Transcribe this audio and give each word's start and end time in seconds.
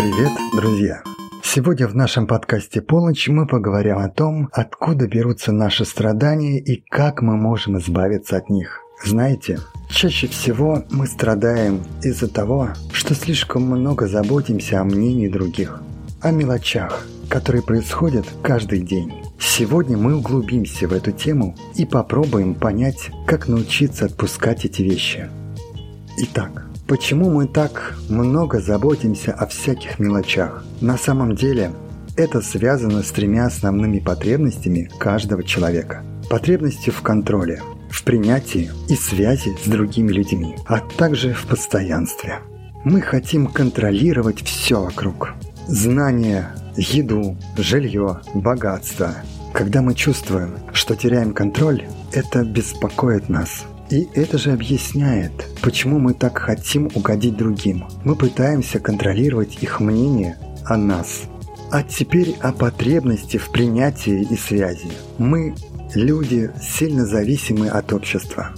Привет, 0.00 0.32
друзья! 0.56 1.02
Сегодня 1.42 1.86
в 1.86 1.94
нашем 1.94 2.26
подкасте 2.26 2.80
«Полночь» 2.80 3.28
мы 3.28 3.46
поговорим 3.46 3.98
о 3.98 4.08
том, 4.08 4.48
откуда 4.50 5.06
берутся 5.06 5.52
наши 5.52 5.84
страдания 5.84 6.58
и 6.58 6.82
как 6.88 7.20
мы 7.20 7.36
можем 7.36 7.76
избавиться 7.76 8.38
от 8.38 8.48
них. 8.48 8.80
Знаете, 9.04 9.58
чаще 9.90 10.26
всего 10.26 10.84
мы 10.90 11.06
страдаем 11.06 11.82
из-за 12.02 12.28
того, 12.28 12.70
что 12.94 13.14
слишком 13.14 13.64
много 13.64 14.08
заботимся 14.08 14.80
о 14.80 14.84
мнении 14.84 15.28
других, 15.28 15.82
о 16.22 16.30
мелочах, 16.30 17.06
которые 17.28 17.62
происходят 17.62 18.24
каждый 18.42 18.80
день. 18.80 19.12
Сегодня 19.38 19.98
мы 19.98 20.16
углубимся 20.16 20.88
в 20.88 20.94
эту 20.94 21.12
тему 21.12 21.54
и 21.74 21.84
попробуем 21.84 22.54
понять, 22.54 23.10
как 23.26 23.48
научиться 23.48 24.06
отпускать 24.06 24.64
эти 24.64 24.80
вещи. 24.80 25.28
Итак, 26.16 26.69
Почему 26.90 27.30
мы 27.30 27.46
так 27.46 27.94
много 28.08 28.58
заботимся 28.58 29.32
о 29.32 29.46
всяких 29.46 30.00
мелочах? 30.00 30.64
На 30.80 30.98
самом 30.98 31.36
деле, 31.36 31.70
это 32.16 32.40
связано 32.40 33.04
с 33.04 33.12
тремя 33.12 33.46
основными 33.46 34.00
потребностями 34.00 34.90
каждого 34.98 35.44
человека. 35.44 36.02
Потребностью 36.28 36.92
в 36.92 37.00
контроле, 37.02 37.62
в 37.90 38.02
принятии 38.02 38.72
и 38.88 38.96
связи 38.96 39.56
с 39.64 39.68
другими 39.68 40.10
людьми, 40.10 40.56
а 40.66 40.80
также 40.80 41.32
в 41.32 41.46
постоянстве. 41.46 42.40
Мы 42.82 43.02
хотим 43.02 43.46
контролировать 43.46 44.42
все 44.42 44.82
вокруг. 44.82 45.34
Знания, 45.68 46.56
еду, 46.76 47.36
жилье, 47.56 48.20
богатство. 48.34 49.14
Когда 49.52 49.80
мы 49.80 49.94
чувствуем, 49.94 50.58
что 50.72 50.96
теряем 50.96 51.34
контроль, 51.34 51.84
это 52.10 52.42
беспокоит 52.42 53.28
нас– 53.28 53.64
и 53.90 54.08
это 54.14 54.38
же 54.38 54.52
объясняет, 54.52 55.32
почему 55.62 55.98
мы 55.98 56.14
так 56.14 56.38
хотим 56.38 56.88
угодить 56.94 57.36
другим. 57.36 57.86
Мы 58.04 58.14
пытаемся 58.14 58.78
контролировать 58.78 59.62
их 59.62 59.80
мнение 59.80 60.38
о 60.64 60.76
нас. 60.76 61.22
А 61.72 61.82
теперь 61.82 62.36
о 62.40 62.52
потребности 62.52 63.36
в 63.36 63.50
принятии 63.50 64.26
и 64.28 64.36
связи. 64.36 64.90
Мы, 65.18 65.54
люди, 65.94 66.50
сильно 66.60 67.04
зависимы 67.04 67.68
от 67.68 67.92
общества. 67.92 68.50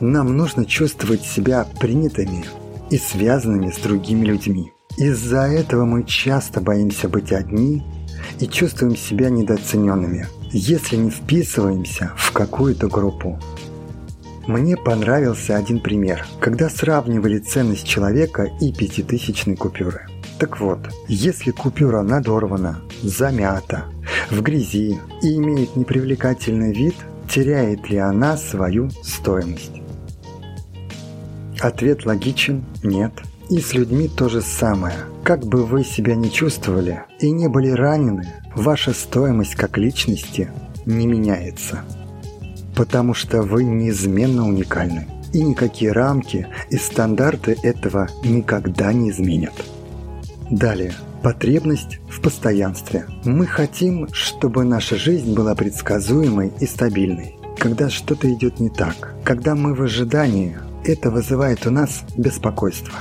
Нам 0.00 0.36
нужно 0.36 0.64
чувствовать 0.64 1.22
себя 1.22 1.66
принятыми 1.80 2.44
и 2.90 2.98
связанными 2.98 3.70
с 3.70 3.78
другими 3.78 4.24
людьми. 4.24 4.72
Из-за 4.96 5.42
этого 5.42 5.84
мы 5.84 6.04
часто 6.04 6.60
боимся 6.60 7.08
быть 7.08 7.32
одни 7.32 7.82
и 8.40 8.46
чувствуем 8.46 8.96
себя 8.96 9.28
недооцененными, 9.28 10.26
если 10.52 10.96
не 10.96 11.10
вписываемся 11.10 12.12
в 12.16 12.32
какую-то 12.32 12.88
группу. 12.88 13.38
Мне 14.46 14.76
понравился 14.76 15.56
один 15.56 15.80
пример, 15.80 16.24
когда 16.38 16.70
сравнивали 16.70 17.38
ценность 17.38 17.86
человека 17.86 18.48
и 18.60 18.72
пятитысячной 18.72 19.56
купюры. 19.56 20.06
Так 20.38 20.60
вот, 20.60 20.78
если 21.08 21.50
купюра 21.50 22.02
надорвана, 22.02 22.80
замята, 23.02 23.86
в 24.30 24.40
грязи 24.42 25.00
и 25.20 25.36
имеет 25.36 25.74
непривлекательный 25.74 26.72
вид, 26.72 26.94
теряет 27.28 27.90
ли 27.90 27.96
она 27.96 28.36
свою 28.36 28.90
стоимость? 29.02 29.82
Ответ 31.58 32.06
логичен– 32.06 32.64
нет. 32.84 33.12
И 33.50 33.58
с 33.58 33.74
людьми 33.74 34.08
то 34.08 34.28
же 34.28 34.42
самое. 34.42 34.96
Как 35.24 35.44
бы 35.44 35.64
вы 35.64 35.82
себя 35.82 36.14
не 36.14 36.30
чувствовали 36.30 37.02
и 37.18 37.30
не 37.30 37.48
были 37.48 37.70
ранены, 37.70 38.32
ваша 38.54 38.92
стоимость 38.92 39.56
как 39.56 39.76
личности 39.76 40.50
не 40.84 41.06
меняется 41.06 41.82
потому 42.76 43.14
что 43.14 43.42
вы 43.42 43.64
неизменно 43.64 44.46
уникальны. 44.46 45.06
И 45.32 45.42
никакие 45.42 45.92
рамки 45.92 46.46
и 46.70 46.76
стандарты 46.76 47.56
этого 47.62 48.08
никогда 48.22 48.92
не 48.92 49.10
изменят. 49.10 49.54
Далее. 50.50 50.92
Потребность 51.22 51.98
в 52.08 52.20
постоянстве. 52.20 53.06
Мы 53.24 53.46
хотим, 53.46 54.06
чтобы 54.12 54.64
наша 54.64 54.96
жизнь 54.96 55.34
была 55.34 55.56
предсказуемой 55.56 56.52
и 56.60 56.66
стабильной. 56.66 57.34
Когда 57.58 57.90
что-то 57.90 58.32
идет 58.32 58.60
не 58.60 58.68
так, 58.68 59.14
когда 59.24 59.54
мы 59.56 59.74
в 59.74 59.82
ожидании, 59.82 60.56
это 60.84 61.10
вызывает 61.10 61.66
у 61.66 61.70
нас 61.70 62.04
беспокойство. 62.16 62.94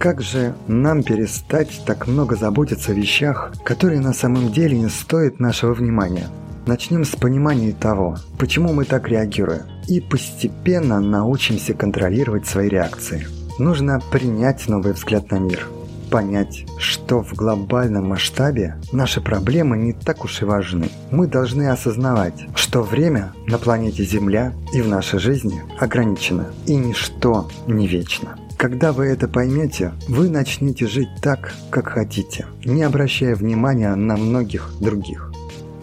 Как 0.00 0.20
же 0.22 0.54
нам 0.66 1.02
перестать 1.02 1.82
так 1.86 2.08
много 2.08 2.34
заботиться 2.34 2.92
о 2.92 2.94
вещах, 2.94 3.52
которые 3.64 4.00
на 4.00 4.14
самом 4.14 4.50
деле 4.50 4.78
не 4.78 4.88
стоят 4.88 5.38
нашего 5.38 5.74
внимания? 5.74 6.28
Начнем 6.68 7.06
с 7.06 7.16
понимания 7.16 7.72
того, 7.72 8.18
почему 8.38 8.74
мы 8.74 8.84
так 8.84 9.08
реагируем, 9.08 9.62
и 9.86 10.02
постепенно 10.02 11.00
научимся 11.00 11.72
контролировать 11.72 12.46
свои 12.46 12.68
реакции. 12.68 13.26
Нужно 13.58 14.02
принять 14.12 14.68
новый 14.68 14.92
взгляд 14.92 15.30
на 15.30 15.38
мир, 15.38 15.66
понять, 16.10 16.66
что 16.78 17.22
в 17.22 17.32
глобальном 17.32 18.10
масштабе 18.10 18.76
наши 18.92 19.22
проблемы 19.22 19.78
не 19.78 19.94
так 19.94 20.26
уж 20.26 20.42
и 20.42 20.44
важны. 20.44 20.90
Мы 21.10 21.26
должны 21.26 21.70
осознавать, 21.70 22.44
что 22.54 22.82
время 22.82 23.32
на 23.46 23.56
планете 23.56 24.04
Земля 24.04 24.52
и 24.74 24.82
в 24.82 24.88
нашей 24.88 25.20
жизни 25.20 25.62
ограничено, 25.80 26.48
и 26.66 26.76
ничто 26.76 27.48
не 27.66 27.88
вечно. 27.88 28.38
Когда 28.58 28.92
вы 28.92 29.06
это 29.06 29.26
поймете, 29.26 29.92
вы 30.06 30.28
начнете 30.28 30.86
жить 30.86 31.08
так, 31.22 31.54
как 31.70 31.88
хотите, 31.88 32.44
не 32.66 32.82
обращая 32.82 33.34
внимания 33.34 33.94
на 33.94 34.18
многих 34.18 34.70
других. 34.82 35.32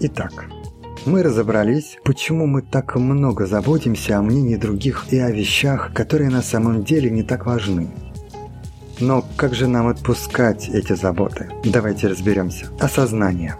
Итак, 0.00 0.46
мы 1.04 1.22
разобрались, 1.22 1.98
почему 2.04 2.46
мы 2.46 2.62
так 2.62 2.94
много 2.96 3.46
заботимся 3.46 4.18
о 4.18 4.22
мнении 4.22 4.56
других 4.56 5.06
и 5.10 5.18
о 5.18 5.30
вещах, 5.30 5.92
которые 5.92 6.30
на 6.30 6.42
самом 6.42 6.84
деле 6.84 7.10
не 7.10 7.22
так 7.22 7.46
важны. 7.46 7.88
Но 9.00 9.24
как 9.36 9.54
же 9.54 9.66
нам 9.66 9.88
отпускать 9.88 10.68
эти 10.68 10.92
заботы? 10.94 11.50
Давайте 11.64 12.06
разберемся. 12.06 12.66
Осознание. 12.78 13.56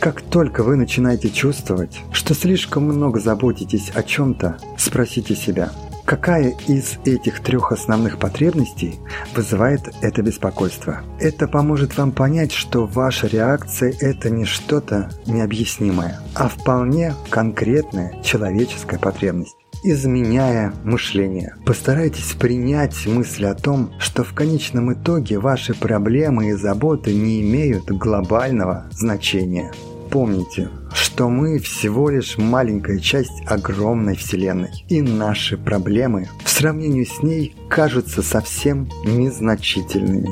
Как 0.00 0.22
только 0.22 0.62
вы 0.62 0.76
начинаете 0.76 1.30
чувствовать, 1.30 2.00
что 2.12 2.34
слишком 2.34 2.84
много 2.84 3.20
заботитесь 3.20 3.90
о 3.94 4.02
чем-то, 4.02 4.58
спросите 4.78 5.34
себя– 5.34 5.70
Какая 6.04 6.54
из 6.68 6.98
этих 7.06 7.40
трех 7.40 7.72
основных 7.72 8.18
потребностей 8.18 9.00
вызывает 9.34 9.80
это 10.02 10.22
беспокойство? 10.22 11.02
Это 11.18 11.48
поможет 11.48 11.96
вам 11.96 12.12
понять, 12.12 12.52
что 12.52 12.84
ваша 12.86 13.26
реакция– 13.26 13.94
это 14.00 14.28
не 14.28 14.44
что-то 14.44 15.10
необъяснимое, 15.26 16.20
а 16.34 16.48
вполне 16.48 17.14
конкретная 17.30 18.22
человеческая 18.22 18.98
потребность 18.98 19.56
изменяя 19.84 20.72
мышление. 20.82 21.56
Постарайтесь 21.66 22.32
принять 22.32 23.06
мысль 23.06 23.44
о 23.44 23.54
том, 23.54 23.92
что 23.98 24.24
в 24.24 24.32
конечном 24.32 24.94
итоге 24.94 25.38
ваши 25.38 25.74
проблемы 25.74 26.48
и 26.48 26.52
заботы 26.54 27.14
не 27.14 27.42
имеют 27.42 27.90
глобального 27.90 28.86
значения. 28.90 29.70
Помните, 30.14 30.68
что 30.92 31.28
мы 31.28 31.58
всего 31.58 32.08
лишь 32.08 32.38
маленькая 32.38 33.00
часть 33.00 33.42
огромной 33.48 34.14
Вселенной, 34.14 34.70
и 34.88 35.02
наши 35.02 35.58
проблемы 35.58 36.28
в 36.44 36.48
сравнении 36.48 37.02
с 37.02 37.20
ней 37.24 37.56
кажутся 37.68 38.22
совсем 38.22 38.88
незначительными. 39.04 40.30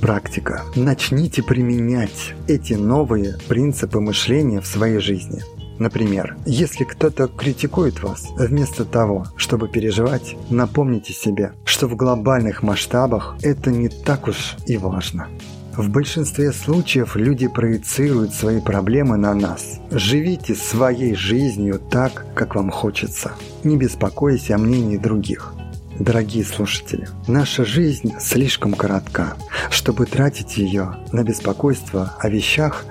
Практика. 0.00 0.64
Начните 0.74 1.44
применять 1.44 2.34
эти 2.48 2.72
новые 2.72 3.36
принципы 3.46 4.00
мышления 4.00 4.60
в 4.60 4.66
своей 4.66 4.98
жизни. 4.98 5.42
Например, 5.78 6.36
если 6.44 6.82
кто-то 6.82 7.28
критикует 7.28 8.02
вас, 8.02 8.26
вместо 8.36 8.84
того, 8.84 9.26
чтобы 9.36 9.68
переживать, 9.68 10.34
напомните 10.50 11.12
себе, 11.12 11.52
что 11.64 11.86
в 11.86 11.94
глобальных 11.94 12.64
масштабах 12.64 13.36
это 13.42 13.70
не 13.70 13.88
так 13.88 14.26
уж 14.26 14.56
и 14.66 14.76
важно. 14.76 15.28
В 15.76 15.88
большинстве 15.90 16.52
случаев 16.52 17.16
люди 17.16 17.48
проецируют 17.48 18.32
свои 18.32 18.60
проблемы 18.60 19.16
на 19.16 19.34
нас. 19.34 19.80
Живите 19.90 20.54
своей 20.54 21.16
жизнью 21.16 21.80
так, 21.90 22.26
как 22.34 22.54
вам 22.54 22.70
хочется, 22.70 23.32
не 23.64 23.76
беспокоясь 23.76 24.52
о 24.52 24.58
мнении 24.58 24.98
других. 24.98 25.52
Дорогие 25.98 26.44
слушатели, 26.44 27.08
наша 27.26 27.64
жизнь 27.64 28.12
слишком 28.20 28.74
коротка, 28.74 29.34
чтобы 29.68 30.06
тратить 30.06 30.56
ее 30.58 30.96
на 31.10 31.24
беспокойство 31.24 32.14
о 32.20 32.28
вещах, 32.28 32.84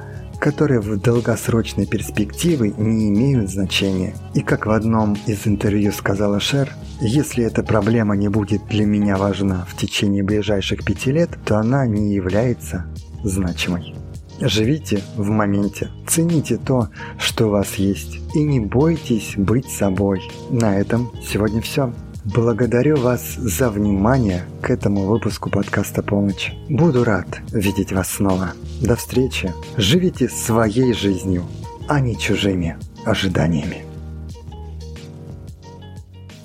которые 0.43 0.81
в 0.81 0.99
долгосрочной 0.99 1.85
перспективе 1.85 2.73
не 2.77 3.07
имеют 3.07 3.49
значения. 3.49 4.13
И 4.33 4.41
как 4.41 4.65
в 4.65 4.71
одном 4.71 5.15
из 5.25 5.47
интервью 5.47 5.93
сказала 5.93 6.41
Шер, 6.41 6.69
если 6.99 7.45
эта 7.45 7.63
проблема 7.63 8.17
не 8.17 8.27
будет 8.27 8.67
для 8.67 8.85
меня 8.85 9.15
важна 9.15 9.65
в 9.69 9.77
течение 9.77 10.21
ближайших 10.21 10.83
пяти 10.83 11.13
лет, 11.13 11.29
то 11.45 11.59
она 11.59 11.87
не 11.87 12.13
является 12.13 12.87
значимой. 13.23 13.95
Живите 14.41 15.01
в 15.15 15.29
моменте, 15.29 15.91
цените 16.07 16.57
то, 16.57 16.89
что 17.17 17.47
у 17.47 17.51
вас 17.51 17.75
есть, 17.75 18.19
и 18.35 18.43
не 18.43 18.59
бойтесь 18.59 19.35
быть 19.37 19.69
собой. 19.69 20.21
На 20.49 20.77
этом 20.77 21.09
сегодня 21.25 21.61
все. 21.61 21.93
Благодарю 22.25 22.97
вас 22.97 23.35
за 23.35 23.69
внимание 23.69 24.45
к 24.61 24.69
этому 24.69 25.05
выпуску 25.05 25.49
подкаста 25.49 26.01
«Полночь». 26.01 26.53
Буду 26.69 27.03
рад 27.03 27.27
видеть 27.51 27.91
вас 27.91 28.09
снова. 28.11 28.53
До 28.81 28.95
встречи. 28.95 29.53
Живите 29.77 30.29
своей 30.29 30.93
жизнью, 30.93 31.43
а 31.87 31.99
не 31.99 32.17
чужими 32.17 32.77
ожиданиями. 33.05 33.83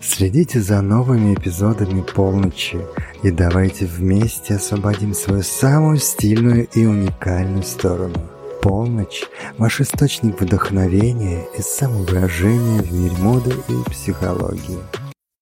Следите 0.02 0.60
за 0.60 0.82
новыми 0.82 1.34
эпизодами 1.34 2.02
«Полночи» 2.02 2.78
И 3.22 3.32
давайте 3.32 3.86
вместе 3.86 4.54
освободим 4.54 5.12
свою 5.12 5.42
самую 5.42 5.98
стильную 5.98 6.68
и 6.72 6.86
уникальную 6.86 7.64
сторону. 7.64 8.14
Полночь– 8.62 9.24
ваш 9.58 9.80
источник 9.80 10.40
вдохновения 10.40 11.44
и 11.56 11.62
самовыражения 11.62 12.82
в 12.82 12.92
мире 12.92 13.16
моды 13.18 13.54
и 13.68 13.90
психологии. 13.90 14.78